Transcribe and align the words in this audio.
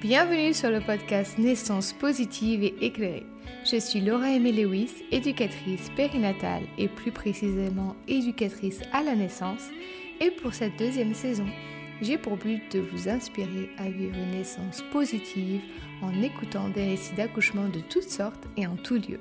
Bienvenue 0.00 0.54
sur 0.54 0.70
le 0.70 0.80
podcast 0.80 1.36
Naissance 1.36 1.92
positive 1.92 2.64
et 2.64 2.74
éclairée. 2.80 3.26
Je 3.70 3.76
suis 3.76 4.00
Laura 4.00 4.30
Aimée 4.30 4.50
Lewis, 4.50 5.04
éducatrice 5.12 5.90
périnatale 5.94 6.62
et 6.78 6.88
plus 6.88 7.12
précisément 7.12 7.94
éducatrice 8.08 8.80
à 8.94 9.02
la 9.02 9.14
naissance. 9.14 9.68
Et 10.22 10.30
pour 10.30 10.54
cette 10.54 10.78
deuxième 10.78 11.12
saison, 11.12 11.44
j'ai 12.00 12.16
pour 12.16 12.38
but 12.38 12.62
de 12.72 12.80
vous 12.80 13.10
inspirer 13.10 13.68
à 13.76 13.90
vivre 13.90 14.16
une 14.16 14.38
naissance 14.38 14.82
positive 14.90 15.60
en 16.00 16.22
écoutant 16.22 16.70
des 16.70 16.86
récits 16.86 17.14
d'accouchement 17.14 17.68
de 17.68 17.80
toutes 17.80 18.08
sortes 18.08 18.48
et 18.56 18.66
en 18.66 18.76
tout 18.76 18.94
lieu. 18.94 19.20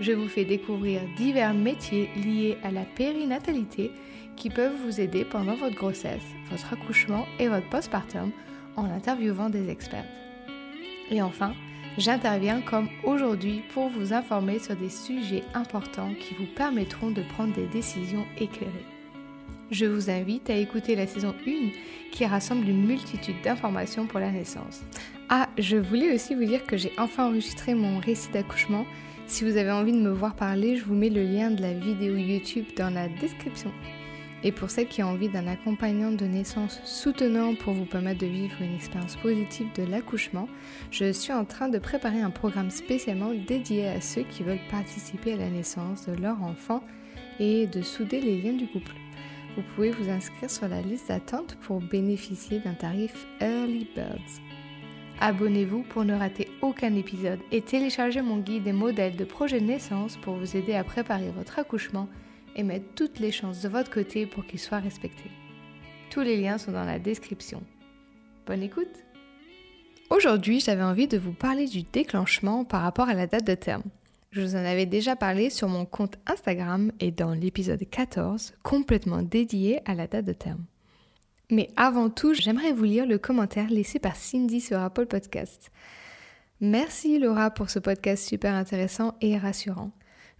Je 0.00 0.10
vous 0.10 0.26
fais 0.26 0.44
découvrir 0.44 1.00
divers 1.16 1.54
métiers 1.54 2.10
liés 2.16 2.58
à 2.64 2.72
la 2.72 2.82
périnatalité 2.96 3.92
qui 4.34 4.50
peuvent 4.50 4.76
vous 4.84 5.00
aider 5.00 5.24
pendant 5.24 5.54
votre 5.54 5.76
grossesse, 5.76 6.26
votre 6.50 6.72
accouchement 6.72 7.26
et 7.38 7.46
votre 7.46 7.68
postpartum 7.68 8.32
en 8.80 8.90
interviewant 8.90 9.50
des 9.50 9.70
experts. 9.70 10.06
Et 11.10 11.22
enfin, 11.22 11.54
j'interviens 11.98 12.60
comme 12.60 12.88
aujourd'hui 13.04 13.62
pour 13.74 13.88
vous 13.88 14.12
informer 14.12 14.58
sur 14.58 14.76
des 14.76 14.90
sujets 14.90 15.44
importants 15.54 16.12
qui 16.18 16.34
vous 16.34 16.46
permettront 16.54 17.10
de 17.10 17.22
prendre 17.22 17.54
des 17.54 17.66
décisions 17.66 18.26
éclairées. 18.38 18.86
Je 19.70 19.86
vous 19.86 20.10
invite 20.10 20.50
à 20.50 20.56
écouter 20.56 20.96
la 20.96 21.06
saison 21.06 21.34
1 21.46 21.70
qui 22.10 22.26
rassemble 22.26 22.68
une 22.68 22.86
multitude 22.86 23.40
d'informations 23.44 24.06
pour 24.06 24.18
la 24.18 24.32
naissance. 24.32 24.82
Ah, 25.28 25.48
je 25.58 25.76
voulais 25.76 26.12
aussi 26.12 26.34
vous 26.34 26.44
dire 26.44 26.66
que 26.66 26.76
j'ai 26.76 26.92
enfin 26.98 27.26
enregistré 27.26 27.74
mon 27.74 28.00
récit 28.00 28.32
d'accouchement. 28.32 28.84
Si 29.28 29.44
vous 29.44 29.56
avez 29.56 29.70
envie 29.70 29.92
de 29.92 30.00
me 30.00 30.10
voir 30.10 30.34
parler, 30.34 30.76
je 30.76 30.84
vous 30.84 30.96
mets 30.96 31.08
le 31.08 31.22
lien 31.22 31.52
de 31.52 31.62
la 31.62 31.72
vidéo 31.72 32.16
YouTube 32.16 32.66
dans 32.76 32.92
la 32.92 33.08
description. 33.08 33.70
Et 34.42 34.52
pour 34.52 34.70
celles 34.70 34.88
qui 34.88 35.02
ont 35.02 35.08
envie 35.08 35.28
d'un 35.28 35.46
accompagnant 35.46 36.12
de 36.12 36.24
naissance 36.24 36.80
soutenant 36.84 37.54
pour 37.54 37.74
vous 37.74 37.84
permettre 37.84 38.20
de 38.20 38.26
vivre 38.26 38.56
une 38.62 38.74
expérience 38.74 39.16
positive 39.16 39.68
de 39.76 39.82
l'accouchement, 39.82 40.48
je 40.90 41.12
suis 41.12 41.32
en 41.32 41.44
train 41.44 41.68
de 41.68 41.78
préparer 41.78 42.22
un 42.22 42.30
programme 42.30 42.70
spécialement 42.70 43.32
dédié 43.34 43.88
à 43.88 44.00
ceux 44.00 44.22
qui 44.22 44.42
veulent 44.42 44.58
participer 44.70 45.34
à 45.34 45.36
la 45.36 45.50
naissance 45.50 46.06
de 46.06 46.14
leur 46.14 46.42
enfant 46.42 46.82
et 47.38 47.66
de 47.66 47.82
souder 47.82 48.20
les 48.20 48.40
liens 48.40 48.54
du 48.54 48.66
couple. 48.66 48.94
Vous 49.56 49.62
pouvez 49.74 49.90
vous 49.90 50.08
inscrire 50.08 50.48
sur 50.48 50.68
la 50.68 50.80
liste 50.80 51.08
d'attente 51.08 51.56
pour 51.62 51.80
bénéficier 51.80 52.60
d'un 52.60 52.74
tarif 52.74 53.26
Early 53.40 53.88
Birds. 53.94 54.40
Abonnez-vous 55.20 55.82
pour 55.82 56.06
ne 56.06 56.14
rater 56.14 56.48
aucun 56.62 56.94
épisode 56.94 57.40
et 57.52 57.60
téléchargez 57.60 58.22
mon 58.22 58.38
guide 58.38 58.62
des 58.62 58.72
modèles 58.72 59.16
de 59.16 59.24
projet 59.24 59.60
de 59.60 59.66
naissance 59.66 60.16
pour 60.16 60.36
vous 60.36 60.56
aider 60.56 60.74
à 60.74 60.84
préparer 60.84 61.30
votre 61.30 61.58
accouchement 61.58 62.08
et 62.56 62.62
mettre 62.62 62.94
toutes 62.94 63.18
les 63.18 63.32
chances 63.32 63.62
de 63.62 63.68
votre 63.68 63.90
côté 63.90 64.26
pour 64.26 64.46
qu'il 64.46 64.58
soit 64.58 64.78
respecté. 64.78 65.30
Tous 66.10 66.20
les 66.20 66.36
liens 66.36 66.58
sont 66.58 66.72
dans 66.72 66.84
la 66.84 66.98
description. 66.98 67.62
Bonne 68.46 68.62
écoute 68.62 69.04
Aujourd'hui, 70.10 70.58
j'avais 70.58 70.82
envie 70.82 71.06
de 71.06 71.18
vous 71.18 71.32
parler 71.32 71.66
du 71.66 71.82
déclenchement 71.82 72.64
par 72.64 72.82
rapport 72.82 73.08
à 73.08 73.14
la 73.14 73.28
date 73.28 73.46
de 73.46 73.54
terme. 73.54 73.84
Je 74.32 74.42
vous 74.42 74.54
en 74.54 74.64
avais 74.64 74.86
déjà 74.86 75.14
parlé 75.14 75.50
sur 75.50 75.68
mon 75.68 75.84
compte 75.84 76.18
Instagram 76.26 76.90
et 77.00 77.10
dans 77.10 77.32
l'épisode 77.32 77.82
14, 77.88 78.54
complètement 78.62 79.22
dédié 79.22 79.80
à 79.84 79.94
la 79.94 80.06
date 80.06 80.24
de 80.24 80.32
terme. 80.32 80.64
Mais 81.50 81.68
avant 81.76 82.10
tout, 82.10 82.32
j'aimerais 82.34 82.72
vous 82.72 82.84
lire 82.84 83.06
le 83.06 83.18
commentaire 83.18 83.70
laissé 83.70 83.98
par 83.98 84.16
Cindy 84.16 84.60
sur 84.60 84.78
Apple 84.78 85.06
Podcast. 85.06 85.70
Merci 86.60 87.18
Laura 87.18 87.50
pour 87.50 87.70
ce 87.70 87.78
podcast 87.78 88.24
super 88.24 88.54
intéressant 88.54 89.14
et 89.20 89.36
rassurant. 89.38 89.90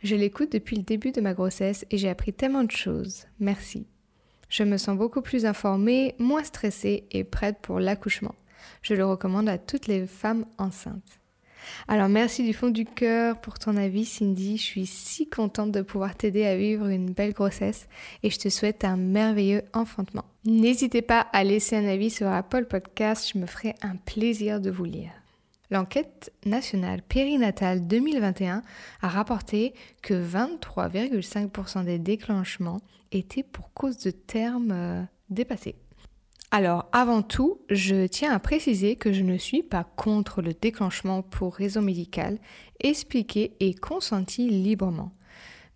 Je 0.02 0.16
l'écoute 0.16 0.52
depuis 0.52 0.76
le 0.76 0.82
début 0.82 1.12
de 1.12 1.20
ma 1.20 1.34
grossesse 1.34 1.84
et 1.90 1.98
j'ai 1.98 2.08
appris 2.08 2.32
tellement 2.32 2.64
de 2.64 2.70
choses. 2.70 3.26
Merci. 3.38 3.86
Je 4.48 4.64
me 4.64 4.78
sens 4.78 4.96
beaucoup 4.96 5.20
plus 5.20 5.46
informée, 5.46 6.14
moins 6.18 6.42
stressée 6.42 7.04
et 7.10 7.22
prête 7.22 7.58
pour 7.60 7.80
l'accouchement. 7.80 8.34
Je 8.82 8.94
le 8.94 9.04
recommande 9.04 9.48
à 9.48 9.58
toutes 9.58 9.86
les 9.86 10.06
femmes 10.06 10.46
enceintes. 10.58 11.20
Alors 11.89 12.08
merci 12.08 12.44
du 12.44 12.55
fond 12.55 12.70
du 12.70 12.86
cœur 12.86 13.39
pour 13.40 13.58
ton 13.58 13.77
avis 13.77 14.06
Cindy, 14.06 14.56
je 14.56 14.62
suis 14.62 14.86
si 14.86 15.28
contente 15.28 15.72
de 15.72 15.83
pouvoir 15.83 16.16
t'aider 16.16 16.46
à 16.46 16.56
vivre 16.56 16.86
une 16.86 17.12
belle 17.12 17.34
grossesse 17.34 17.86
et 18.22 18.30
je 18.30 18.39
te 18.39 18.48
souhaite 18.48 18.84
un 18.84 18.96
merveilleux 18.96 19.62
enfantement. 19.74 20.24
N'hésitez 20.46 21.02
pas 21.02 21.20
à 21.33 21.44
laisser 21.44 21.77
un 21.77 21.86
avis 21.86 22.10
sur 22.10 22.28
Apple 22.28 22.64
Podcast, 22.64 23.30
je 23.33 23.39
me 23.39 23.46
ferai 23.46 23.74
un 23.83 23.96
plaisir 23.96 24.60
de 24.60 24.70
vous 24.70 24.84
lire. 24.84 25.10
L'enquête 25.70 26.33
nationale 26.45 27.01
périnatale 27.03 27.86
2021 27.86 28.63
a 29.03 29.08
rapporté 29.08 29.73
que 30.03 30.14
23,5% 30.14 31.85
des 31.85 31.98
déclenchements 31.98 32.81
étaient 33.13 33.45
pour 33.45 33.73
cause 33.73 33.98
de 33.98 34.11
termes 34.11 34.73
euh, 34.73 35.03
dépassés. 35.29 35.77
Alors, 36.51 36.89
avant 36.91 37.23
tout, 37.23 37.61
je 37.70 38.07
tiens 38.07 38.33
à 38.33 38.41
préciser 38.41 38.97
que 38.97 39.13
je 39.13 39.23
ne 39.23 39.39
suis 39.39 39.63
pas 39.63 39.85
contre 39.85 40.42
le 40.42 40.53
déclenchement 40.53 41.23
pour 41.23 41.55
raison 41.55 41.81
médicale, 41.81 42.39
expliqué 42.81 43.52
et 43.61 43.73
consenti 43.73 44.48
librement. 44.48 45.13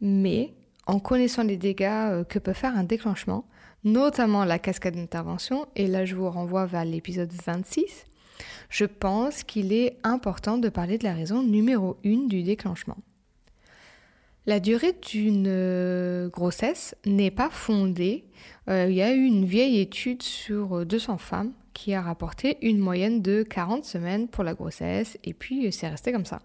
Mais, 0.01 0.55
en 0.87 0.99
connaissant 0.99 1.45
les 1.45 1.57
dégâts 1.57 1.85
euh, 1.85 2.25
que 2.25 2.41
peut 2.41 2.53
faire 2.53 2.77
un 2.77 2.83
déclenchement, 2.83 3.47
notamment 3.85 4.45
la 4.45 4.59
cascade 4.59 4.97
d'intervention, 4.97 5.67
et 5.77 5.87
là 5.87 6.05
je 6.05 6.17
vous 6.17 6.29
renvoie 6.29 6.67
vers 6.67 6.85
l'épisode 6.85 7.31
26, 7.47 8.07
je 8.71 8.85
pense 8.85 9.43
qu'il 9.43 9.73
est 9.73 9.99
important 10.03 10.59
de 10.59 10.69
parler 10.69 10.99
de 10.99 11.05
la 11.05 11.15
raison 11.15 11.43
numéro 11.43 11.97
1 12.05 12.27
du 12.27 12.43
déclenchement. 12.43 12.97
La 14.47 14.61
durée 14.61 14.93
d'une 14.93 15.47
euh, 15.49 16.29
grossesse 16.29 16.95
n'est 17.07 17.31
pas 17.31 17.49
fondée. 17.49 18.25
Euh, 18.69 18.89
il 18.91 18.95
y 18.95 19.01
a 19.01 19.15
eu 19.15 19.25
une 19.25 19.47
vieille 19.47 19.81
étude 19.81 20.23
sur 20.23 20.85
200 20.85 21.17
femmes 21.17 21.53
qui 21.73 21.95
a 21.95 22.03
rapporté 22.03 22.59
une 22.61 22.79
moyenne 22.79 23.23
de 23.23 23.43
40 23.43 23.85
semaines 23.85 24.29
pour 24.29 24.45
la 24.45 24.55
grossesse 24.55 25.19
et 25.25 25.33
puis 25.33 25.73
c'est 25.73 25.89
resté 25.89 26.13
comme 26.13 26.27
ça. 26.27 26.43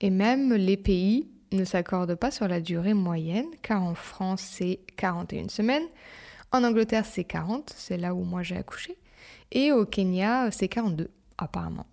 Et 0.00 0.10
même 0.10 0.54
les 0.54 0.76
pays 0.76 1.28
ne 1.52 1.64
s'accordent 1.64 2.16
pas 2.16 2.30
sur 2.30 2.48
la 2.48 2.60
durée 2.60 2.94
moyenne 2.94 3.46
car 3.62 3.82
en 3.82 3.94
France 3.94 4.42
c'est 4.42 4.80
41 4.96 5.48
semaines, 5.48 5.86
en 6.52 6.64
Angleterre 6.64 7.06
c'est 7.06 7.24
40, 7.24 7.72
c'est 7.76 7.96
là 7.96 8.14
où 8.14 8.24
moi 8.24 8.42
j'ai 8.42 8.56
accouché, 8.56 8.98
et 9.52 9.72
au 9.72 9.84
Kenya 9.86 10.50
c'est 10.50 10.68
42 10.68 11.10
apparemment. 11.42 11.86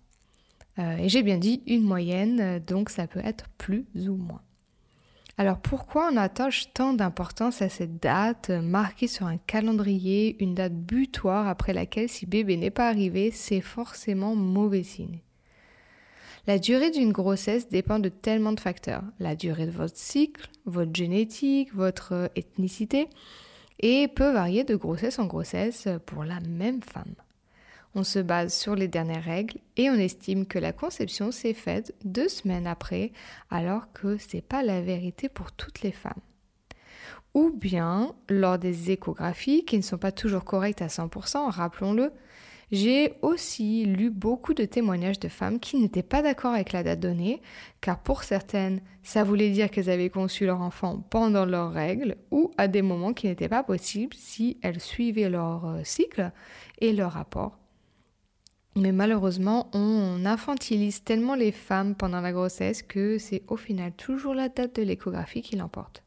Euh, 0.78 0.96
et 0.96 1.08
j'ai 1.08 1.22
bien 1.22 1.38
dit 1.38 1.62
une 1.66 1.82
moyenne, 1.82 2.60
donc 2.60 2.90
ça 2.90 3.06
peut 3.06 3.22
être 3.24 3.48
plus 3.58 3.86
ou 4.08 4.16
moins. 4.16 4.42
Alors 5.36 5.58
pourquoi 5.58 6.10
on 6.12 6.16
attache 6.16 6.72
tant 6.72 6.94
d'importance 6.94 7.62
à 7.62 7.68
cette 7.68 8.02
date 8.02 8.50
marquée 8.50 9.06
sur 9.06 9.26
un 9.26 9.36
calendrier, 9.36 10.36
une 10.42 10.54
date 10.54 10.74
butoir 10.74 11.46
après 11.46 11.72
laquelle 11.72 12.08
si 12.08 12.26
bébé 12.26 12.56
n'est 12.56 12.70
pas 12.70 12.88
arrivé, 12.88 13.30
c'est 13.30 13.60
forcément 13.60 14.34
mauvais 14.34 14.82
signe? 14.82 15.20
La 16.48 16.58
durée 16.58 16.90
d'une 16.90 17.12
grossesse 17.12 17.68
dépend 17.68 17.98
de 17.98 18.08
tellement 18.08 18.52
de 18.52 18.58
facteurs. 18.58 19.04
La 19.20 19.36
durée 19.36 19.66
de 19.66 19.70
votre 19.70 19.96
cycle, 19.96 20.48
votre 20.64 20.94
génétique, 20.94 21.74
votre 21.74 22.30
ethnicité, 22.34 23.08
et 23.80 24.08
peut 24.08 24.32
varier 24.32 24.64
de 24.64 24.74
grossesse 24.74 25.18
en 25.18 25.26
grossesse 25.26 25.88
pour 26.06 26.24
la 26.24 26.40
même 26.40 26.82
femme. 26.82 27.14
On 27.94 28.04
se 28.04 28.18
base 28.18 28.54
sur 28.54 28.74
les 28.74 28.88
dernières 28.88 29.24
règles 29.24 29.58
et 29.76 29.90
on 29.90 29.94
estime 29.94 30.46
que 30.46 30.58
la 30.58 30.72
conception 30.72 31.32
s'est 31.32 31.54
faite 31.54 31.94
deux 32.04 32.28
semaines 32.28 32.66
après, 32.66 33.12
alors 33.50 33.92
que 33.92 34.18
ce 34.18 34.36
n'est 34.36 34.42
pas 34.42 34.62
la 34.62 34.80
vérité 34.80 35.28
pour 35.28 35.52
toutes 35.52 35.82
les 35.82 35.92
femmes. 35.92 36.20
Ou 37.34 37.50
bien, 37.50 38.14
lors 38.28 38.58
des 38.58 38.90
échographies 38.90 39.64
qui 39.64 39.76
ne 39.76 39.82
sont 39.82 39.98
pas 39.98 40.12
toujours 40.12 40.44
correctes 40.44 40.82
à 40.82 40.86
100%, 40.86 41.50
rappelons-le, 41.50 42.12
j'ai 42.70 43.14
aussi 43.22 43.86
lu 43.86 44.10
beaucoup 44.10 44.52
de 44.52 44.66
témoignages 44.66 45.18
de 45.18 45.28
femmes 45.28 45.58
qui 45.58 45.78
n'étaient 45.78 46.02
pas 46.02 46.20
d'accord 46.20 46.52
avec 46.52 46.72
la 46.72 46.82
date 46.82 47.00
donnée, 47.00 47.40
car 47.80 47.98
pour 47.98 48.24
certaines, 48.24 48.82
ça 49.02 49.24
voulait 49.24 49.50
dire 49.50 49.70
qu'elles 49.70 49.88
avaient 49.88 50.10
conçu 50.10 50.44
leur 50.44 50.60
enfant 50.60 51.02
pendant 51.08 51.46
leurs 51.46 51.72
règles 51.72 52.16
ou 52.30 52.50
à 52.58 52.68
des 52.68 52.82
moments 52.82 53.14
qui 53.14 53.26
n'étaient 53.26 53.48
pas 53.48 53.62
possibles 53.62 54.14
si 54.14 54.58
elles 54.62 54.80
suivaient 54.80 55.30
leur 55.30 55.64
euh, 55.64 55.80
cycle 55.82 56.30
et 56.80 56.92
leur 56.92 57.12
rapport 57.12 57.58
mais 58.80 58.92
malheureusement, 58.92 59.68
on 59.72 60.24
infantilise 60.24 61.02
tellement 61.02 61.34
les 61.34 61.52
femmes 61.52 61.94
pendant 61.94 62.20
la 62.20 62.32
grossesse 62.32 62.82
que 62.82 63.18
c'est 63.18 63.42
au 63.48 63.56
final 63.56 63.92
toujours 63.92 64.34
la 64.34 64.48
date 64.48 64.76
de 64.76 64.82
l'échographie 64.82 65.42
qui 65.42 65.56
l'emporte. 65.56 66.02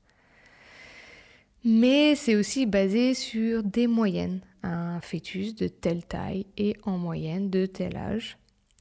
Mais 1.64 2.16
c'est 2.16 2.36
aussi 2.36 2.66
basé 2.66 3.14
sur 3.14 3.64
des 3.64 3.88
moyennes. 3.88 4.42
Un 4.64 5.00
fœtus 5.02 5.56
de 5.56 5.68
telle 5.68 6.06
taille 6.06 6.46
et 6.58 6.76
en 6.84 6.98
moyenne 6.98 7.50
de 7.50 7.66
tel 7.66 7.98
âge. 7.98 8.38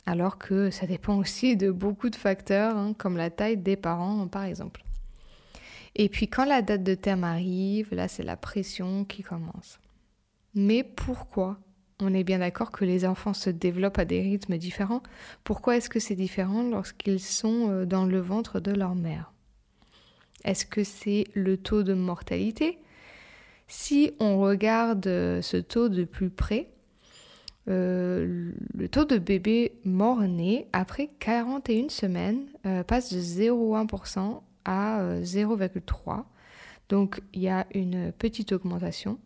Alors 0.06 0.38
que 0.38 0.70
ça 0.70 0.86
dépend 0.86 1.16
aussi 1.16 1.56
de 1.56 1.70
beaucoup 1.70 2.10
de 2.10 2.16
facteurs, 2.16 2.76
hein, 2.76 2.94
comme 2.96 3.16
la 3.16 3.30
taille 3.30 3.56
des 3.56 3.76
parents 3.76 4.26
par 4.28 4.44
exemple. 4.44 4.82
Et 5.94 6.08
puis 6.08 6.28
quand 6.28 6.44
la 6.44 6.62
date 6.62 6.82
de 6.82 6.94
terme 6.94 7.24
arrive, 7.24 7.94
là 7.94 8.08
c'est 8.08 8.22
la 8.22 8.36
pression 8.36 9.04
qui 9.04 9.22
commence. 9.22 9.78
Mais 10.54 10.82
pourquoi 10.82 11.58
on 12.02 12.14
est 12.14 12.24
bien 12.24 12.38
d'accord 12.38 12.70
que 12.70 12.84
les 12.84 13.04
enfants 13.04 13.34
se 13.34 13.50
développent 13.50 13.98
à 13.98 14.04
des 14.04 14.20
rythmes 14.20 14.56
différents. 14.56 15.02
Pourquoi 15.44 15.76
est-ce 15.76 15.88
que 15.88 16.00
c'est 16.00 16.14
différent 16.14 16.62
lorsqu'ils 16.62 17.20
sont 17.20 17.70
euh, 17.70 17.86
dans 17.86 18.04
le 18.04 18.18
ventre 18.18 18.60
de 18.60 18.72
leur 18.72 18.94
mère? 18.94 19.32
Est-ce 20.44 20.64
que 20.64 20.84
c'est 20.84 21.24
le 21.34 21.56
taux 21.56 21.82
de 21.82 21.94
mortalité? 21.94 22.78
Si 23.68 24.12
on 24.20 24.40
regarde 24.40 25.06
euh, 25.06 25.42
ce 25.42 25.56
taux 25.56 25.88
de 25.88 26.04
plus 26.04 26.30
près, 26.30 26.70
le 27.66 28.88
taux 28.90 29.04
de 29.04 29.18
bébés 29.18 29.78
morts-nés 29.84 30.66
après 30.72 31.08
41 31.20 31.88
semaines 31.88 32.46
passe 32.88 33.12
de 33.12 33.20
0,1% 33.20 34.40
à 34.64 35.20
0,3%. 35.20 36.24
Donc 36.88 37.20
il 37.32 37.42
y 37.42 37.48
a 37.48 37.66
une 37.72 38.10
petite 38.10 38.50
augmentation. 38.50 39.20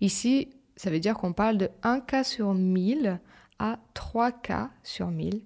Ici, 0.00 0.50
ça 0.80 0.88
veut 0.88 0.98
dire 0.98 1.12
qu'on 1.12 1.34
parle 1.34 1.58
de 1.58 1.68
1 1.82 2.00
cas 2.00 2.24
sur 2.24 2.54
1000 2.54 3.20
à 3.58 3.78
3 3.92 4.32
cas 4.32 4.70
sur 4.82 5.08
1000. 5.08 5.42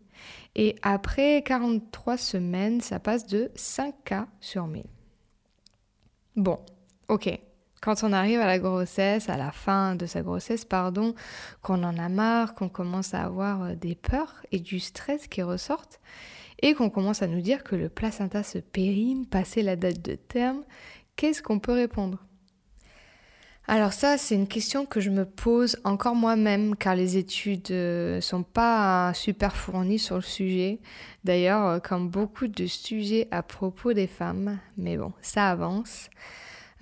Et 0.54 0.76
après 0.82 1.42
43 1.42 2.16
semaines, 2.16 2.80
ça 2.80 3.00
passe 3.00 3.26
de 3.26 3.50
5 3.56 3.96
cas 4.04 4.28
sur 4.40 4.68
1000. 4.68 4.84
Bon, 6.36 6.60
ok. 7.08 7.36
Quand 7.82 8.04
on 8.04 8.12
arrive 8.12 8.38
à 8.38 8.46
la 8.46 8.60
grossesse, 8.60 9.28
à 9.28 9.36
la 9.36 9.50
fin 9.50 9.96
de 9.96 10.06
sa 10.06 10.22
grossesse, 10.22 10.64
pardon, 10.64 11.16
qu'on 11.62 11.82
en 11.82 11.98
a 11.98 12.08
marre, 12.08 12.54
qu'on 12.54 12.68
commence 12.68 13.12
à 13.12 13.24
avoir 13.24 13.64
euh, 13.64 13.74
des 13.74 13.96
peurs 13.96 14.46
et 14.52 14.60
du 14.60 14.78
stress 14.78 15.26
qui 15.26 15.42
ressortent, 15.42 16.00
et 16.62 16.74
qu'on 16.74 16.90
commence 16.90 17.22
à 17.22 17.26
nous 17.26 17.40
dire 17.40 17.64
que 17.64 17.74
le 17.74 17.88
placenta 17.88 18.44
se 18.44 18.58
périme, 18.58 19.26
passé 19.26 19.62
la 19.62 19.74
date 19.74 20.00
de 20.00 20.14
terme, 20.14 20.62
qu'est-ce 21.16 21.42
qu'on 21.42 21.58
peut 21.58 21.72
répondre? 21.72 22.24
Alors 23.66 23.94
ça, 23.94 24.18
c'est 24.18 24.34
une 24.34 24.46
question 24.46 24.84
que 24.84 25.00
je 25.00 25.08
me 25.08 25.24
pose 25.24 25.78
encore 25.84 26.14
moi-même 26.14 26.76
car 26.76 26.94
les 26.94 27.16
études 27.16 27.70
ne 27.70 27.76
euh, 27.76 28.20
sont 28.20 28.42
pas 28.42 29.14
super 29.14 29.56
fournies 29.56 29.98
sur 29.98 30.16
le 30.16 30.22
sujet. 30.22 30.80
D'ailleurs, 31.24 31.66
euh, 31.66 31.78
comme 31.78 32.10
beaucoup 32.10 32.46
de 32.46 32.66
sujets 32.66 33.26
à 33.30 33.42
propos 33.42 33.94
des 33.94 34.06
femmes, 34.06 34.58
mais 34.76 34.98
bon, 34.98 35.14
ça 35.22 35.50
avance. 35.50 36.10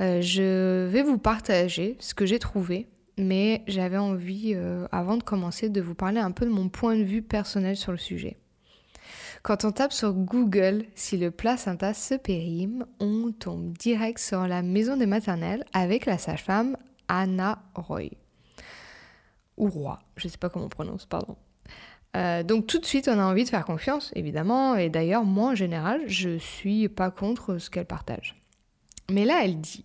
Euh, 0.00 0.20
je 0.20 0.86
vais 0.88 1.04
vous 1.04 1.18
partager 1.18 1.96
ce 2.00 2.14
que 2.14 2.26
j'ai 2.26 2.40
trouvé, 2.40 2.88
mais 3.16 3.62
j'avais 3.68 3.98
envie, 3.98 4.56
avant 4.90 5.16
de 5.16 5.22
commencer, 5.22 5.68
de 5.68 5.80
vous 5.80 5.94
parler 5.94 6.18
un 6.18 6.32
peu 6.32 6.46
de 6.46 6.50
mon 6.50 6.68
point 6.68 6.96
de 6.96 7.04
vue 7.04 7.22
personnel 7.22 7.76
sur 7.76 7.92
le 7.92 7.98
sujet. 7.98 8.38
Quand 9.42 9.64
on 9.64 9.72
tape 9.72 9.92
sur 9.92 10.12
Google 10.12 10.84
si 10.94 11.16
le 11.16 11.32
placenta 11.32 11.94
se 11.94 12.14
périme, 12.14 12.86
on 13.00 13.32
tombe 13.32 13.76
direct 13.76 14.20
sur 14.20 14.46
la 14.46 14.62
maison 14.62 14.96
des 14.96 15.06
maternelles 15.06 15.64
avec 15.72 16.06
la 16.06 16.16
sage-femme 16.16 16.76
Anna 17.08 17.60
Roy. 17.74 18.10
Ou 19.56 19.68
Roy, 19.68 19.98
je 20.14 20.28
ne 20.28 20.30
sais 20.30 20.38
pas 20.38 20.48
comment 20.48 20.66
on 20.66 20.68
prononce, 20.68 21.06
pardon. 21.06 21.36
Euh, 22.16 22.44
donc 22.44 22.68
tout 22.68 22.78
de 22.78 22.84
suite, 22.84 23.08
on 23.08 23.18
a 23.18 23.24
envie 23.24 23.42
de 23.42 23.48
faire 23.48 23.64
confiance, 23.64 24.12
évidemment, 24.14 24.76
et 24.76 24.90
d'ailleurs, 24.90 25.24
moi 25.24 25.50
en 25.50 25.54
général, 25.56 26.02
je 26.06 26.38
suis 26.38 26.88
pas 26.88 27.10
contre 27.10 27.58
ce 27.58 27.68
qu'elle 27.68 27.86
partage. 27.86 28.40
Mais 29.10 29.24
là, 29.24 29.40
elle 29.42 29.60
dit 29.60 29.84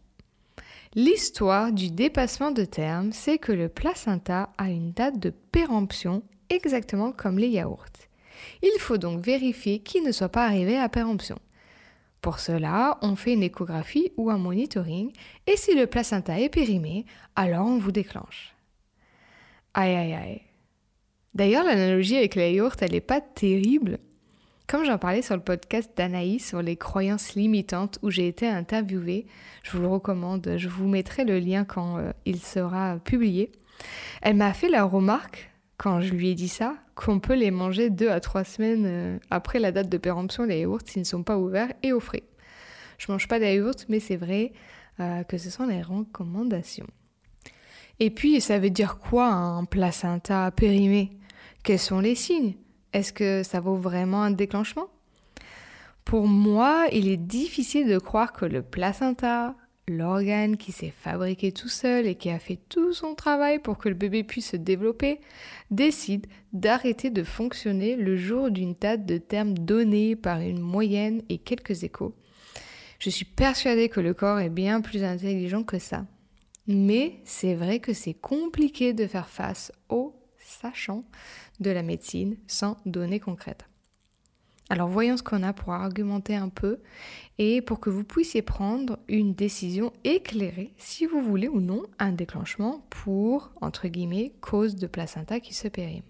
L'histoire 0.94 1.72
du 1.72 1.90
dépassement 1.90 2.52
de 2.52 2.64
terme, 2.64 3.12
c'est 3.12 3.40
que 3.40 3.52
le 3.52 3.70
placenta 3.70 4.52
a 4.60 4.70
une 4.70 4.92
date 4.92 5.18
de 5.18 5.32
péremption 5.32 6.22
exactement 6.50 7.12
comme 7.12 7.40
les 7.40 7.50
yaourts. 7.50 7.86
Il 8.62 8.80
faut 8.80 8.98
donc 8.98 9.20
vérifier 9.22 9.80
qu'il 9.80 10.04
ne 10.04 10.12
soit 10.12 10.30
pas 10.30 10.46
arrivé 10.46 10.78
à 10.78 10.90
péremption. 10.90 11.40
Pour 12.22 12.40
cela, 12.40 12.98
on 13.02 13.16
fait 13.16 13.34
une 13.34 13.44
échographie 13.44 14.12
ou 14.18 14.30
un 14.30 14.38
monitoring 14.38 15.12
et 15.46 15.56
si 15.56 15.76
le 15.76 15.88
placenta 15.88 16.40
est 16.40 16.50
périmé, 16.50 17.06
alors 17.36 17.68
on 17.68 17.78
vous 17.78 17.92
déclenche. 17.92 18.56
Aïe 19.74 19.96
aïe 19.96 20.14
aïe. 20.14 20.42
D'ailleurs, 21.34 21.64
l'analogie 21.64 22.18
avec 22.18 22.34
la 22.36 22.50
yaourt, 22.50 22.82
elle 22.82 22.94
n'est 22.94 23.00
pas 23.00 23.22
terrible. 23.22 24.00
Comme 24.68 24.84
j'en 24.84 24.98
parlais 24.98 25.22
sur 25.22 25.36
le 25.36 25.42
podcast 25.42 25.92
d'Anaïs 25.96 26.46
sur 26.46 26.62
les 26.62 26.76
croyances 26.76 27.36
limitantes 27.36 28.00
où 28.02 28.10
j'ai 28.10 28.28
été 28.28 28.48
interviewée, 28.48 29.28
je 29.64 29.72
vous 29.72 29.82
le 29.82 29.88
recommande, 29.88 30.56
je 30.58 30.68
vous 30.68 30.88
mettrai 30.88 31.24
le 31.24 31.40
lien 31.40 31.64
quand 31.64 32.00
euh, 32.00 32.12
il 32.26 32.40
sera 32.40 32.98
publié. 32.98 33.52
Elle 34.22 34.36
m'a 34.36 34.54
fait 34.54 34.68
la 34.68 34.84
remarque 34.84 35.52
quand 35.78 36.02
je 36.02 36.14
lui 36.14 36.30
ai 36.30 36.36
dit 36.36 36.48
ça, 36.48 36.76
qu'on 36.96 37.20
peut 37.20 37.36
les 37.36 37.52
manger 37.52 37.90
deux 37.90 38.10
à 38.10 38.20
trois 38.20 38.44
semaines 38.44 38.86
euh, 38.86 39.20
après 39.30 39.60
la 39.60 39.72
date 39.72 39.90
de 39.90 39.98
péremption, 39.98 40.44
les 40.44 40.62
yaourts, 40.62 40.82
s'ils 40.86 41.02
ne 41.02 41.06
sont 41.06 41.24
pas 41.24 41.38
ouverts 41.38 41.72
et 41.84 41.94
au 41.94 42.00
frais. 42.00 42.24
Je 42.98 43.12
mange 43.12 43.28
pas 43.28 43.40
des 43.40 43.64
mais 43.90 44.00
c'est 44.00 44.16
vrai 44.16 44.54
euh, 45.00 45.24
que 45.24 45.38
ce 45.38 45.52
sont 45.52 45.68
les 45.68 45.84
recommandations. 45.84 46.88
Et 48.00 48.10
puis, 48.10 48.42
ça 48.42 48.60
veut 48.60 48.70
dire 48.70 48.98
quoi 48.98 49.28
un 49.28 49.66
placenta 49.66 50.50
périmé? 50.52 51.18
Quels 51.64 51.80
sont 51.80 52.00
les 52.00 52.16
signes? 52.16 52.56
Est-ce 52.94 53.14
que 53.14 53.44
ça 53.44 53.60
vaut 53.60 53.76
vraiment 53.76 54.24
un 54.24 54.32
déclenchement? 54.32 54.88
Pour 56.06 56.28
moi, 56.28 56.86
il 56.92 57.08
est 57.10 57.18
difficile 57.18 57.88
de 57.88 58.00
croire 58.00 58.34
que 58.34 58.46
le 58.46 58.62
placenta 58.62 59.56
l'organe 59.90 60.58
qui 60.58 60.72
s'est 60.72 60.94
fabriqué 60.96 61.52
tout 61.52 61.70
seul 61.70 62.08
et 62.08 62.16
qui 62.16 62.30
a 62.30 62.40
fait 62.40 62.60
tout 62.70 62.94
son 62.94 63.16
travail 63.16 63.60
pour 63.60 63.78
que 63.78 63.90
le 63.90 63.96
bébé 63.96 64.24
puisse 64.24 64.52
se 64.52 64.58
développer, 64.58 65.22
décide 65.72 66.28
d'arrêter 66.54 67.10
de 67.10 67.24
fonctionner 67.24 67.96
le 67.96 68.18
jour 68.18 68.52
d'une 68.52 68.74
date 68.74 69.06
de 69.06 69.18
terme 69.18 69.54
donnée 69.54 70.16
par 70.16 70.42
une 70.42 70.60
moyenne 70.60 71.22
et 71.30 71.38
quelques 71.38 71.84
échos. 71.84 72.14
Je 73.00 73.10
suis 73.10 73.26
persuadée 73.26 73.90
que 73.90 74.00
le 74.00 74.14
corps 74.14 74.40
est 74.40 74.50
bien 74.50 74.82
plus 74.82 75.04
intelligent 75.04 75.64
que 75.64 75.80
ça. 75.80 76.06
Mais 76.68 77.22
c'est 77.24 77.56
vrai 77.56 77.80
que 77.80 77.94
c'est 77.94 78.14
compliqué 78.14 78.94
de 78.94 79.08
faire 79.08 79.30
face 79.30 79.72
aux 79.88 80.14
sachants 80.38 81.06
de 81.60 81.72
la 81.72 81.82
médecine 81.82 82.36
sans 82.48 82.78
données 82.86 83.22
concrètes. 83.22 83.66
Alors 84.70 84.90
voyons 84.90 85.16
ce 85.16 85.24
qu'on 85.24 85.44
a 85.44 85.54
pour 85.54 85.72
argumenter 85.72 86.36
un 86.36 86.50
peu 86.50 86.80
et 87.38 87.62
pour 87.62 87.80
que 87.80 87.90
vous 87.90 88.04
puissiez 88.04 88.42
prendre 88.42 89.00
une 89.08 89.34
décision 89.34 89.94
éclairée 90.04 90.74
si 90.78 91.06
vous 91.06 91.22
voulez 91.22 91.48
ou 91.48 91.62
non 91.62 91.84
un 92.00 92.12
déclenchement 92.12 92.86
pour, 92.90 93.52
entre 93.62 93.88
guillemets, 93.88 94.34
cause 94.42 94.76
de 94.76 94.88
placenta 94.88 95.40
qui 95.40 95.54
se 95.54 95.70
périme. 95.70 96.04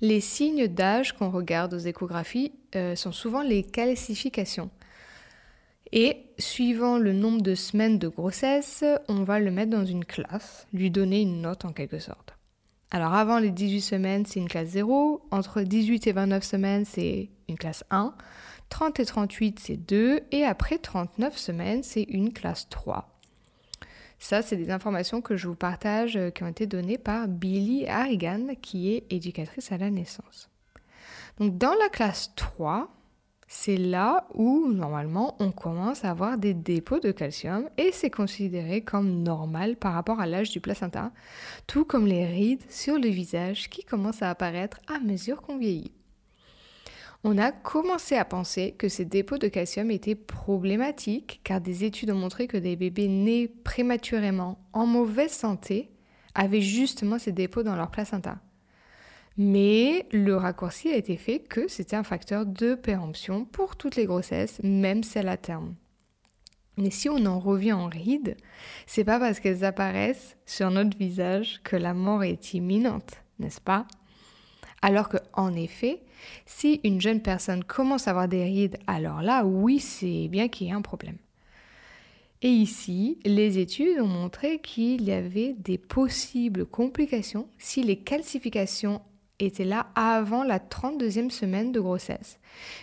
Les 0.00 0.20
signes 0.20 0.68
d'âge 0.68 1.12
qu'on 1.12 1.30
regarde 1.30 1.74
aux 1.74 1.78
échographies 1.78 2.52
euh, 2.74 2.96
sont 2.96 3.12
souvent 3.12 3.42
les 3.42 3.62
calcifications. 3.62 4.70
Et 5.92 6.18
suivant 6.38 6.98
le 6.98 7.12
nombre 7.12 7.42
de 7.42 7.54
semaines 7.54 7.98
de 7.98 8.08
grossesse, 8.08 8.84
on 9.08 9.22
va 9.22 9.38
le 9.38 9.50
mettre 9.50 9.70
dans 9.70 9.86
une 9.86 10.04
classe, 10.04 10.66
lui 10.72 10.90
donner 10.90 11.20
une 11.20 11.40
note 11.40 11.64
en 11.64 11.72
quelque 11.72 11.98
sorte. 11.98 12.35
Alors 12.96 13.12
avant 13.12 13.38
les 13.38 13.50
18 13.50 13.82
semaines, 13.82 14.24
c'est 14.24 14.40
une 14.40 14.48
classe 14.48 14.68
0. 14.68 15.20
Entre 15.30 15.60
18 15.60 16.06
et 16.06 16.12
29 16.12 16.42
semaines, 16.42 16.86
c'est 16.86 17.28
une 17.46 17.58
classe 17.58 17.84
1. 17.90 18.14
30 18.70 19.00
et 19.00 19.04
38, 19.04 19.60
c'est 19.60 19.76
2. 19.76 20.20
Et 20.32 20.44
après 20.46 20.78
39 20.78 21.36
semaines, 21.36 21.82
c'est 21.82 22.04
une 22.04 22.32
classe 22.32 22.70
3. 22.70 23.06
Ça, 24.18 24.40
c'est 24.40 24.56
des 24.56 24.70
informations 24.70 25.20
que 25.20 25.36
je 25.36 25.46
vous 25.46 25.54
partage 25.54 26.16
euh, 26.16 26.30
qui 26.30 26.42
ont 26.42 26.46
été 26.46 26.66
données 26.66 26.96
par 26.96 27.28
Billy 27.28 27.86
Harrigan, 27.86 28.54
qui 28.62 28.94
est 28.94 29.04
éducatrice 29.12 29.72
à 29.72 29.76
la 29.76 29.90
naissance. 29.90 30.48
Donc 31.38 31.58
dans 31.58 31.74
la 31.74 31.90
classe 31.90 32.32
3, 32.34 32.88
c'est 33.48 33.76
là 33.76 34.26
où 34.34 34.66
normalement 34.72 35.36
on 35.38 35.52
commence 35.52 36.04
à 36.04 36.10
avoir 36.10 36.36
des 36.36 36.52
dépôts 36.52 36.98
de 36.98 37.12
calcium 37.12 37.68
et 37.78 37.90
c'est 37.92 38.10
considéré 38.10 38.80
comme 38.80 39.22
normal 39.22 39.76
par 39.76 39.92
rapport 39.92 40.18
à 40.20 40.26
l'âge 40.26 40.50
du 40.50 40.60
placenta, 40.60 41.12
tout 41.66 41.84
comme 41.84 42.06
les 42.06 42.26
rides 42.26 42.68
sur 42.68 42.98
le 42.98 43.08
visage 43.08 43.70
qui 43.70 43.84
commencent 43.84 44.22
à 44.22 44.30
apparaître 44.30 44.80
à 44.88 44.98
mesure 44.98 45.42
qu'on 45.42 45.58
vieillit. 45.58 45.92
On 47.22 47.38
a 47.38 47.50
commencé 47.52 48.16
à 48.16 48.24
penser 48.24 48.74
que 48.78 48.88
ces 48.88 49.04
dépôts 49.04 49.38
de 49.38 49.48
calcium 49.48 49.90
étaient 49.90 50.14
problématiques 50.14 51.40
car 51.44 51.60
des 51.60 51.84
études 51.84 52.10
ont 52.10 52.18
montré 52.18 52.46
que 52.46 52.56
des 52.56 52.76
bébés 52.76 53.08
nés 53.08 53.48
prématurément 53.48 54.58
en 54.72 54.86
mauvaise 54.86 55.32
santé 55.32 55.90
avaient 56.34 56.60
justement 56.60 57.18
ces 57.18 57.32
dépôts 57.32 57.62
dans 57.62 57.76
leur 57.76 57.90
placenta. 57.90 58.38
Mais 59.38 60.06
le 60.12 60.34
raccourci 60.34 60.88
a 60.88 60.96
été 60.96 61.16
fait 61.16 61.40
que 61.40 61.68
c'était 61.68 61.96
un 61.96 62.04
facteur 62.04 62.46
de 62.46 62.74
péremption 62.74 63.44
pour 63.44 63.76
toutes 63.76 63.96
les 63.96 64.06
grossesses, 64.06 64.60
même 64.62 65.02
celles 65.02 65.28
à 65.28 65.36
terme. 65.36 65.74
Mais 66.78 66.90
si 66.90 67.08
on 67.08 67.24
en 67.26 67.38
revient 67.38 67.72
en 67.72 67.86
rides, 67.86 68.36
c'est 68.86 69.04
pas 69.04 69.18
parce 69.18 69.40
qu'elles 69.40 69.64
apparaissent 69.64 70.36
sur 70.46 70.70
notre 70.70 70.96
visage 70.96 71.60
que 71.64 71.76
la 71.76 71.94
mort 71.94 72.22
est 72.22 72.54
imminente, 72.54 73.22
n'est-ce 73.38 73.60
pas? 73.60 73.86
Alors 74.82 75.08
que, 75.08 75.16
en 75.32 75.54
effet, 75.54 76.02
si 76.44 76.80
une 76.84 77.00
jeune 77.00 77.22
personne 77.22 77.64
commence 77.64 78.08
à 78.08 78.10
avoir 78.10 78.28
des 78.28 78.44
rides, 78.44 78.78
alors 78.86 79.22
là, 79.22 79.44
oui, 79.44 79.80
c'est 79.80 80.28
bien 80.28 80.48
qu'il 80.48 80.66
y 80.66 80.70
ait 80.70 80.74
un 80.74 80.82
problème. 80.82 81.16
Et 82.42 82.50
ici, 82.50 83.18
les 83.24 83.58
études 83.58 83.98
ont 84.00 84.06
montré 84.06 84.60
qu'il 84.60 85.02
y 85.02 85.12
avait 85.12 85.54
des 85.54 85.78
possibles 85.78 86.66
complications 86.66 87.48
si 87.56 87.82
les 87.82 87.96
calcifications 87.96 89.00
était 89.38 89.64
là 89.64 89.86
avant 89.94 90.44
la 90.44 90.58
32e 90.58 91.30
semaine 91.30 91.72
de 91.72 91.80
grossesse, 91.80 92.38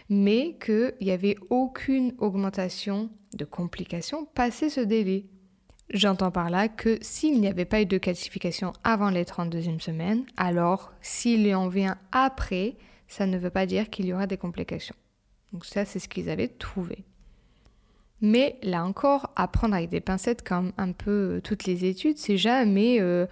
mais 0.09 0.57
qu'il 0.63 0.93
n'y 1.01 1.11
avait 1.11 1.37
aucune 1.49 2.13
augmentation 2.19 3.09
de 3.33 3.45
complications 3.45 4.25
passé 4.25 4.69
ce 4.69 4.81
délai. 4.81 5.25
J'entends 5.89 6.31
par 6.31 6.49
là 6.49 6.69
que 6.69 6.97
s'il 7.01 7.39
n'y 7.39 7.47
avait 7.47 7.65
pas 7.65 7.81
eu 7.81 7.85
de 7.85 7.97
calcification 7.97 8.73
avant 8.83 9.09
les 9.09 9.25
32e 9.25 9.79
semaines, 9.79 10.25
alors 10.37 10.91
s'il 11.01 11.53
en 11.55 11.67
vient 11.67 11.97
après, 12.11 12.75
ça 13.07 13.25
ne 13.25 13.37
veut 13.37 13.49
pas 13.49 13.65
dire 13.65 13.89
qu'il 13.89 14.05
y 14.05 14.13
aura 14.13 14.27
des 14.27 14.37
complications. 14.37 14.95
Donc 15.51 15.65
ça, 15.65 15.85
c'est 15.85 15.99
ce 15.99 16.09
qu'ils 16.09 16.29
avaient 16.29 16.47
trouvé. 16.47 17.03
Mais 18.21 18.57
là 18.63 18.85
encore, 18.85 19.31
à 19.35 19.47
prendre 19.47 19.75
avec 19.75 19.89
des 19.89 19.99
pincettes 19.99 20.43
comme 20.43 20.71
un 20.77 20.93
peu 20.93 21.41
toutes 21.43 21.65
les 21.65 21.85
études, 21.85 22.17
c'est 22.17 22.37
jamais 22.37 23.01
euh, 23.01 23.27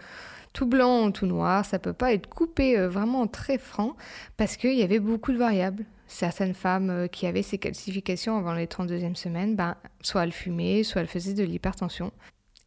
tout 0.53 0.65
blanc 0.65 1.05
ou 1.05 1.12
tout 1.12 1.25
noir, 1.25 1.65
ça 1.65 1.79
peut 1.79 1.93
pas 1.93 2.13
être 2.13 2.27
coupé 2.27 2.77
euh, 2.77 2.89
vraiment 2.89 3.27
très 3.27 3.58
franc 3.58 3.96
parce 4.38 4.58
qu'il 4.58 4.74
y 4.74 4.84
avait 4.84 5.00
beaucoup 5.00 5.31
de 5.31 5.38
variables. 5.38 5.86
Certaines 6.08 6.53
femmes 6.53 6.89
euh, 6.89 7.08
qui 7.08 7.25
avaient 7.25 7.41
ces 7.41 7.58
calcifications 7.58 8.38
avant 8.38 8.53
les 8.53 8.65
32e 8.65 9.15
semaines, 9.15 9.55
ben, 9.55 9.75
soit 10.01 10.24
elles 10.24 10.34
fumaient, 10.34 10.84
soit 10.84 11.01
elles 11.01 11.08
faisaient 11.08 11.34
de 11.34 11.43
l'hypertension. 11.43 12.12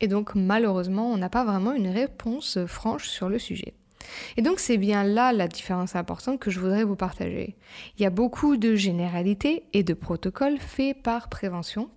Et 0.00 0.08
donc 0.08 0.34
malheureusement, 0.34 1.10
on 1.10 1.16
n'a 1.16 1.28
pas 1.28 1.44
vraiment 1.44 1.72
une 1.72 1.88
réponse 1.88 2.56
euh, 2.56 2.66
franche 2.66 3.08
sur 3.08 3.28
le 3.28 3.38
sujet. 3.38 3.74
Et 4.36 4.42
donc 4.42 4.60
c'est 4.60 4.76
bien 4.76 5.04
là 5.04 5.32
la 5.32 5.48
différence 5.48 5.96
importante 5.96 6.38
que 6.38 6.50
je 6.50 6.60
voudrais 6.60 6.84
vous 6.84 6.96
partager. 6.96 7.56
Il 7.96 8.02
y 8.02 8.06
a 8.06 8.10
beaucoup 8.10 8.56
de 8.56 8.74
généralités 8.74 9.64
et 9.72 9.82
de 9.82 9.94
protocoles 9.94 10.58
faits 10.58 11.02
par 11.02 11.28
prévention 11.28 11.90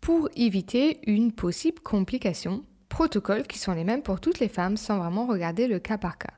pour 0.00 0.28
éviter 0.34 0.98
une 1.06 1.32
possible 1.32 1.80
complication, 1.80 2.64
protocoles 3.02 3.48
qui 3.48 3.58
sont 3.58 3.72
les 3.72 3.82
mêmes 3.82 4.02
pour 4.02 4.20
toutes 4.20 4.38
les 4.38 4.46
femmes 4.46 4.76
sans 4.76 4.96
vraiment 4.96 5.26
regarder 5.26 5.66
le 5.66 5.80
cas 5.80 5.98
par 5.98 6.18
cas. 6.18 6.34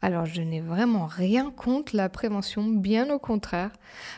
Alors 0.00 0.24
je 0.24 0.40
n'ai 0.40 0.60
vraiment 0.60 1.06
rien 1.06 1.50
contre 1.50 1.96
la 1.96 2.08
prévention, 2.08 2.62
bien 2.62 3.10
au 3.10 3.18
contraire. 3.18 3.72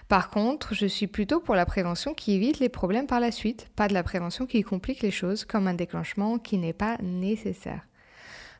Par 0.06 0.28
contre, 0.28 0.74
je 0.74 0.84
suis 0.84 1.06
plutôt 1.06 1.40
pour 1.40 1.54
la 1.54 1.64
prévention 1.64 2.12
qui 2.12 2.34
évite 2.34 2.58
les 2.58 2.68
problèmes 2.68 3.06
par 3.06 3.20
la 3.20 3.32
suite, 3.32 3.70
pas 3.74 3.88
de 3.88 3.94
la 3.94 4.02
prévention 4.02 4.44
qui 4.44 4.62
complique 4.62 5.00
les 5.00 5.10
choses 5.10 5.46
comme 5.46 5.66
un 5.66 5.72
déclenchement 5.72 6.38
qui 6.38 6.58
n'est 6.58 6.74
pas 6.74 6.98
nécessaire. 7.02 7.86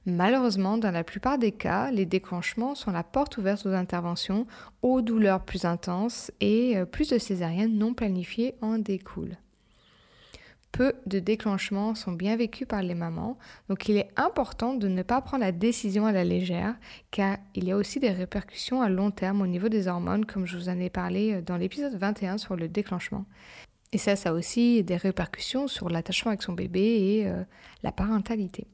Malheureusement, 0.06 0.78
dans 0.78 0.90
la 0.90 1.04
plupart 1.04 1.36
des 1.36 1.52
cas, 1.52 1.90
les 1.90 2.06
déclenchements 2.06 2.74
sont 2.74 2.92
la 2.92 3.04
porte 3.04 3.36
ouverte 3.36 3.66
aux 3.66 3.74
interventions, 3.74 4.46
aux 4.80 5.02
douleurs 5.02 5.44
plus 5.44 5.66
intenses 5.66 6.32
et 6.40 6.78
euh, 6.78 6.86
plus 6.86 7.10
de 7.10 7.18
césariennes 7.18 7.76
non 7.76 7.92
planifiées 7.92 8.54
en 8.62 8.78
découlent. 8.78 9.36
Peu 10.78 10.92
de 11.06 11.18
déclenchements 11.18 11.96
sont 11.96 12.12
bien 12.12 12.36
vécus 12.36 12.64
par 12.64 12.82
les 12.82 12.94
mamans, 12.94 13.36
donc 13.68 13.88
il 13.88 13.96
est 13.96 14.10
important 14.14 14.74
de 14.74 14.86
ne 14.86 15.02
pas 15.02 15.20
prendre 15.20 15.42
la 15.42 15.50
décision 15.50 16.06
à 16.06 16.12
la 16.12 16.22
légère, 16.22 16.76
car 17.10 17.38
il 17.56 17.64
y 17.64 17.72
a 17.72 17.76
aussi 17.76 17.98
des 17.98 18.12
répercussions 18.12 18.80
à 18.80 18.88
long 18.88 19.10
terme 19.10 19.42
au 19.42 19.48
niveau 19.48 19.68
des 19.68 19.88
hormones, 19.88 20.24
comme 20.24 20.46
je 20.46 20.56
vous 20.56 20.68
en 20.68 20.78
ai 20.78 20.88
parlé 20.88 21.34
euh, 21.34 21.42
dans 21.42 21.56
l'épisode 21.56 21.98
21 21.98 22.38
sur 22.38 22.54
le 22.54 22.68
déclenchement. 22.68 23.24
Et 23.90 23.98
ça, 23.98 24.14
ça 24.14 24.28
a 24.28 24.32
aussi 24.32 24.84
des 24.84 24.96
répercussions 24.96 25.66
sur 25.66 25.88
l'attachement 25.88 26.30
avec 26.30 26.44
son 26.44 26.52
bébé 26.52 26.80
et 26.80 27.26
euh, 27.26 27.42
la 27.82 27.90
parentalité. 27.90 28.68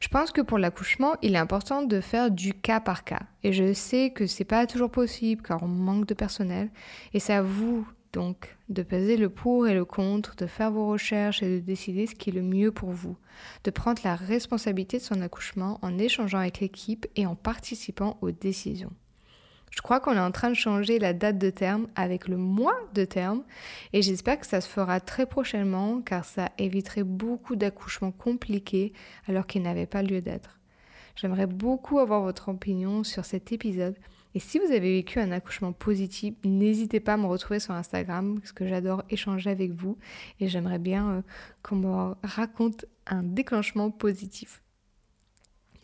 Je 0.00 0.08
pense 0.08 0.30
que 0.30 0.40
pour 0.40 0.56
l'accouchement, 0.56 1.16
il 1.20 1.34
est 1.34 1.38
important 1.38 1.82
de 1.82 2.00
faire 2.00 2.30
du 2.30 2.54
cas 2.54 2.80
par 2.80 3.04
cas. 3.04 3.24
Et 3.44 3.52
je 3.52 3.74
sais 3.74 4.12
que 4.14 4.26
c'est 4.26 4.44
pas 4.44 4.66
toujours 4.66 4.90
possible 4.90 5.42
car 5.42 5.62
on 5.62 5.68
manque 5.68 6.06
de 6.06 6.14
personnel. 6.14 6.70
Et 7.12 7.20
c'est 7.20 7.34
à 7.34 7.42
vous 7.42 7.86
donc 8.18 8.56
de 8.68 8.82
peser 8.82 9.16
le 9.16 9.28
pour 9.28 9.68
et 9.68 9.74
le 9.74 9.84
contre, 9.84 10.34
de 10.34 10.48
faire 10.48 10.72
vos 10.72 10.88
recherches 10.88 11.40
et 11.40 11.60
de 11.60 11.64
décider 11.64 12.08
ce 12.08 12.16
qui 12.16 12.30
est 12.30 12.32
le 12.32 12.42
mieux 12.42 12.72
pour 12.72 12.90
vous, 12.90 13.16
de 13.62 13.70
prendre 13.70 14.02
la 14.02 14.16
responsabilité 14.16 14.98
de 14.98 15.04
son 15.04 15.20
accouchement 15.20 15.78
en 15.82 15.98
échangeant 15.98 16.40
avec 16.40 16.58
l'équipe 16.58 17.06
et 17.14 17.26
en 17.26 17.36
participant 17.36 18.18
aux 18.20 18.32
décisions. 18.32 18.90
Je 19.70 19.80
crois 19.82 20.00
qu'on 20.00 20.14
est 20.14 20.18
en 20.18 20.32
train 20.32 20.48
de 20.48 20.56
changer 20.56 20.98
la 20.98 21.12
date 21.12 21.38
de 21.38 21.50
terme 21.50 21.86
avec 21.94 22.26
le 22.26 22.36
mois 22.36 22.74
de 22.92 23.04
terme 23.04 23.44
et 23.92 24.02
j'espère 24.02 24.40
que 24.40 24.46
ça 24.48 24.60
se 24.60 24.68
fera 24.68 24.98
très 24.98 25.26
prochainement 25.26 26.00
car 26.00 26.24
ça 26.24 26.50
éviterait 26.58 27.04
beaucoup 27.04 27.54
d'accouchements 27.54 28.10
compliqués 28.10 28.92
alors 29.28 29.46
qu'ils 29.46 29.62
n'avaient 29.62 29.86
pas 29.86 30.02
lieu 30.02 30.20
d'être. 30.20 30.58
J'aimerais 31.14 31.46
beaucoup 31.46 32.00
avoir 32.00 32.22
votre 32.22 32.48
opinion 32.48 33.04
sur 33.04 33.24
cet 33.24 33.52
épisode 33.52 33.94
et 34.38 34.40
si 34.40 34.60
vous 34.60 34.66
avez 34.66 34.92
vécu 34.98 35.18
un 35.18 35.32
accouchement 35.32 35.72
positif, 35.72 36.32
n'hésitez 36.44 37.00
pas 37.00 37.14
à 37.14 37.16
me 37.16 37.26
retrouver 37.26 37.58
sur 37.58 37.74
Instagram 37.74 38.38
parce 38.38 38.52
que 38.52 38.68
j'adore 38.68 39.02
échanger 39.10 39.50
avec 39.50 39.72
vous 39.72 39.98
et 40.38 40.48
j'aimerais 40.48 40.78
bien 40.78 41.10
euh, 41.10 41.22
qu'on 41.64 41.74
me 41.74 42.14
raconte 42.22 42.84
un 43.08 43.24
déclenchement 43.24 43.90
positif. 43.90 44.62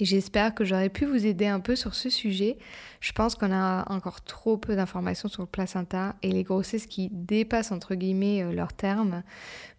J'espère 0.00 0.54
que 0.54 0.64
j'aurais 0.64 0.88
pu 0.88 1.04
vous 1.04 1.24
aider 1.24 1.46
un 1.46 1.60
peu 1.60 1.76
sur 1.76 1.94
ce 1.94 2.10
sujet. 2.10 2.58
Je 3.00 3.12
pense 3.12 3.36
qu'on 3.36 3.52
a 3.52 3.90
encore 3.92 4.22
trop 4.22 4.56
peu 4.56 4.74
d'informations 4.74 5.28
sur 5.28 5.42
le 5.42 5.46
placenta 5.46 6.16
et 6.22 6.32
les 6.32 6.42
grossesses 6.42 6.86
qui 6.86 7.10
dépassent 7.12 7.70
entre 7.70 7.94
guillemets 7.94 8.42
euh, 8.42 8.52
leurs 8.52 8.72
termes. 8.72 9.22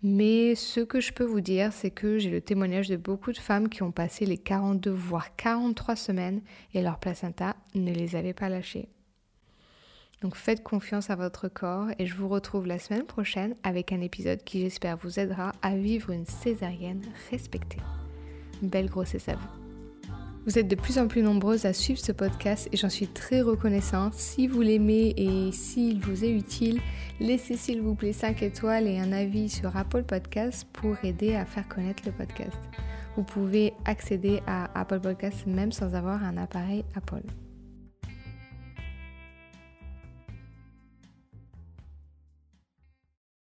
Mais 0.03 0.55
ce 0.55 0.79
que 0.79 1.01
je 1.01 1.11
peux 1.11 1.25
vous 1.25 1.41
dire, 1.41 1.73
c'est 1.73 1.91
que 1.91 2.17
j'ai 2.17 2.29
le 2.29 2.39
témoignage 2.39 2.87
de 2.87 2.95
beaucoup 2.95 3.33
de 3.33 3.37
femmes 3.37 3.67
qui 3.67 3.83
ont 3.83 3.91
passé 3.91 4.25
les 4.25 4.37
42 4.37 4.89
voire 4.89 5.35
43 5.35 5.97
semaines 5.97 6.41
et 6.73 6.81
leur 6.81 6.97
placenta 6.99 7.57
ne 7.73 7.91
les 7.91 8.15
avait 8.15 8.33
pas 8.33 8.47
lâchées. 8.47 8.87
Donc 10.21 10.35
faites 10.35 10.63
confiance 10.63 11.09
à 11.09 11.17
votre 11.17 11.49
corps 11.49 11.87
et 11.99 12.05
je 12.05 12.15
vous 12.15 12.29
retrouve 12.29 12.67
la 12.67 12.79
semaine 12.79 13.03
prochaine 13.03 13.55
avec 13.63 13.91
un 13.91 13.99
épisode 13.99 14.43
qui 14.45 14.61
j'espère 14.61 14.95
vous 14.95 15.19
aidera 15.19 15.51
à 15.61 15.75
vivre 15.75 16.11
une 16.11 16.25
césarienne 16.25 17.01
respectée. 17.31 17.81
Belle 18.61 18.87
grossesse 18.87 19.27
à 19.27 19.35
vous. 19.35 19.64
Vous 20.45 20.59
êtes 20.59 20.67
de 20.67 20.75
plus 20.75 20.99
en 20.99 21.07
plus 21.07 21.23
nombreuses 21.23 21.65
à 21.65 21.73
suivre 21.73 21.99
ce 21.99 22.11
podcast 22.11 22.69
et 22.71 22.77
j'en 22.77 22.89
suis 22.89 23.07
très 23.07 23.41
reconnaissante. 23.41 24.13
Si 24.13 24.45
vous 24.45 24.61
l'aimez 24.61 25.15
et 25.17 25.51
s'il 25.51 25.99
vous 26.01 26.23
est 26.23 26.29
utile, 26.29 26.81
laissez 27.19 27.57
s'il 27.57 27.81
vous 27.81 27.95
plaît 27.95 28.13
5 28.13 28.43
étoiles 28.43 28.87
et 28.87 28.99
un 28.99 29.11
avis 29.11 29.49
sur 29.49 29.75
Apple 29.75 30.03
Podcast 30.03 30.67
pour 30.71 30.97
aider 31.03 31.33
à 31.33 31.45
faire 31.45 31.67
connaître 31.67 32.03
le 32.05 32.11
podcast. 32.11 32.59
Vous 33.15 33.23
pouvez 33.23 33.73
accéder 33.85 34.41
à 34.45 34.69
Apple 34.79 34.99
Podcast 34.99 35.47
même 35.47 35.71
sans 35.71 35.95
avoir 35.95 36.23
un 36.23 36.37
appareil 36.37 36.85
Apple. 36.93 37.23